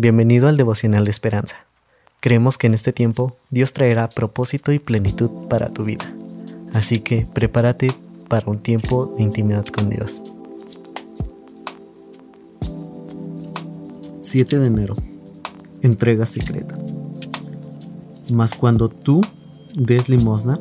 [0.00, 1.66] Bienvenido al devocional de esperanza.
[2.20, 6.04] Creemos que en este tiempo Dios traerá propósito y plenitud para tu vida.
[6.72, 7.88] Así que prepárate
[8.28, 10.22] para un tiempo de intimidad con Dios.
[14.20, 14.94] 7 de enero.
[15.82, 16.78] Entrega secreta.
[18.32, 19.20] Mas cuando tú
[19.74, 20.60] des limosna,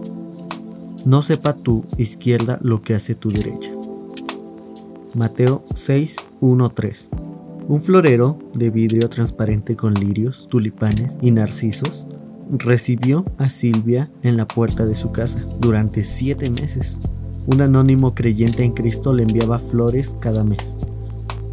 [1.05, 3.69] no sepa tu izquierda lo que hace tu derecha.
[5.13, 7.09] Mateo 6, 1, 3.
[7.70, 12.07] Un florero de vidrio transparente con lirios, tulipanes y narcisos
[12.50, 16.97] recibió a Silvia en la puerta de su casa durante siete meses.
[17.46, 20.77] Un anónimo creyente en Cristo le enviaba flores cada mes.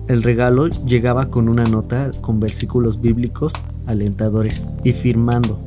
[0.06, 3.52] El regalo llegaba con una nota con versículos bíblicos
[3.86, 5.58] alentadores y firmando,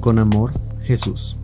[0.00, 1.36] con amor, Jesús.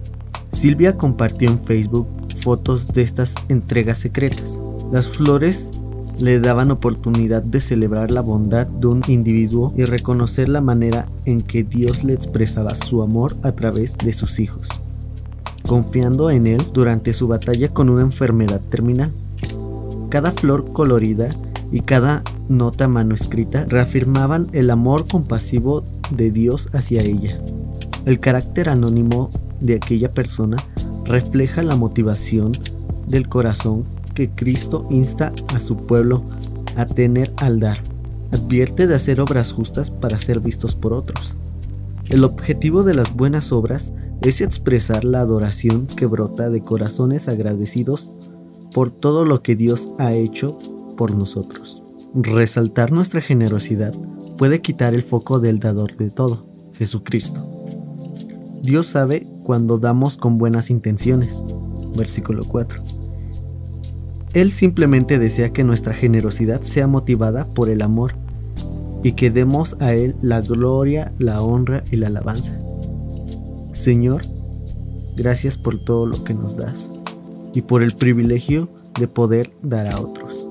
[0.53, 4.59] Silvia compartió en Facebook fotos de estas entregas secretas.
[4.91, 5.71] Las flores
[6.21, 11.41] le daban oportunidad de celebrar la bondad de un individuo y reconocer la manera en
[11.41, 14.69] que Dios le expresaba su amor a través de sus hijos,
[15.67, 19.13] confiando en él durante su batalla con una enfermedad terminal.
[20.11, 21.29] Cada flor colorida
[21.73, 27.41] y cada nota manuscrita reafirmaban el amor compasivo de Dios hacia ella.
[28.05, 30.57] El carácter anónimo de aquella persona
[31.05, 32.53] refleja la motivación
[33.07, 33.85] del corazón
[34.29, 36.25] Cristo insta a su pueblo
[36.77, 37.83] a tener al dar.
[38.33, 41.35] Advierte de hacer obras justas para ser vistos por otros.
[42.09, 48.11] El objetivo de las buenas obras es expresar la adoración que brota de corazones agradecidos
[48.73, 50.59] por todo lo que Dios ha hecho
[50.97, 51.83] por nosotros.
[52.15, 53.95] Resaltar nuestra generosidad
[54.37, 57.47] puede quitar el foco del dador de todo, Jesucristo.
[58.63, 61.43] Dios sabe cuando damos con buenas intenciones.
[61.97, 63.00] Versículo 4
[64.33, 68.13] él simplemente desea que nuestra generosidad sea motivada por el amor
[69.03, 72.57] y que demos a Él la gloria, la honra y la alabanza.
[73.73, 74.23] Señor,
[75.17, 76.93] gracias por todo lo que nos das
[77.55, 78.69] y por el privilegio
[78.99, 80.47] de poder dar a otros.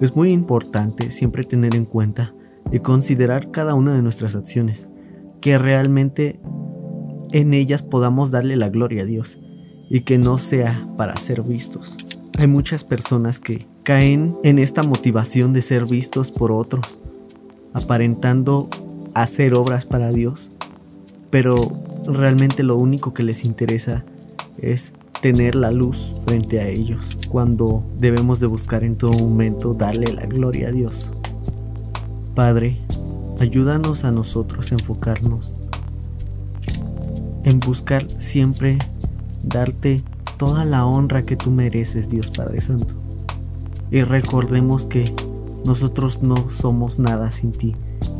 [0.00, 2.32] Es muy importante siempre tener en cuenta
[2.70, 4.88] y considerar cada una de nuestras acciones,
[5.40, 6.40] que realmente
[7.32, 9.38] en ellas podamos darle la gloria a Dios
[9.90, 11.96] y que no sea para ser vistos.
[12.38, 17.00] Hay muchas personas que caen en esta motivación de ser vistos por otros,
[17.72, 18.68] aparentando
[19.12, 20.52] hacer obras para Dios,
[21.30, 21.56] pero
[22.06, 24.04] realmente lo único que les interesa
[24.56, 30.12] es tener la luz frente a ellos, cuando debemos de buscar en todo momento darle
[30.12, 31.12] la gloria a Dios.
[32.36, 32.78] Padre,
[33.40, 35.56] ayúdanos a nosotros a enfocarnos
[37.42, 38.78] en buscar siempre
[39.42, 40.04] darte
[40.38, 42.94] toda la honra que tú mereces, Dios Padre Santo.
[43.90, 45.12] Y recordemos que
[45.64, 47.74] nosotros no somos nada sin ti.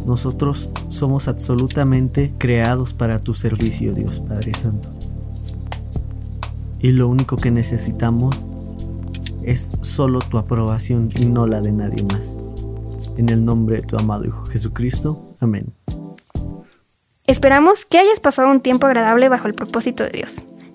[0.05, 4.91] Nosotros somos absolutamente creados para tu servicio, Dios Padre Santo.
[6.81, 8.47] Y lo único que necesitamos
[9.43, 12.39] es solo tu aprobación y no la de nadie más.
[13.17, 15.37] En el nombre de tu amado Hijo Jesucristo.
[15.41, 15.73] Amén.
[17.27, 20.45] Esperamos que hayas pasado un tiempo agradable bajo el propósito de Dios.